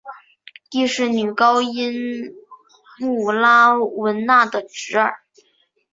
[0.71, 2.33] 亦是女高音
[2.99, 5.19] 穆拉汶娜的侄儿。